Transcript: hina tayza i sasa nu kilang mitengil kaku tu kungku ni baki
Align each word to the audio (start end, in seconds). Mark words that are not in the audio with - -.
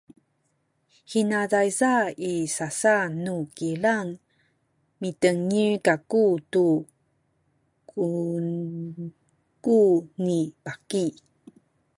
hina 1.11 1.39
tayza 1.51 1.91
i 2.31 2.33
sasa 2.57 2.95
nu 3.23 3.35
kilang 3.57 4.09
mitengil 5.01 5.73
kaku 5.87 6.25
tu 6.53 6.67
kungku 7.95 9.81
ni 10.25 10.37
baki 10.63 11.05